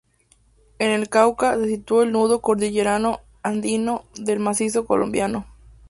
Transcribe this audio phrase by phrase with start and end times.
[0.79, 5.45] En el Cauca se sitúa el nudo cordillerano andino del Macizo Colombiano.